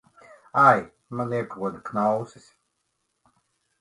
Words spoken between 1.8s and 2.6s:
knausis!